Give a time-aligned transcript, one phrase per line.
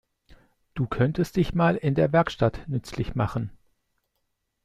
[0.73, 3.51] Du könntest dich mal in der Werkstatt nützlich machen.